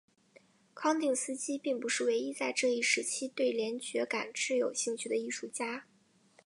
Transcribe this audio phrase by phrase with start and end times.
[0.73, 5.85] 康定斯基并不是唯一在这一时期对联觉感知有兴趣的艺术家。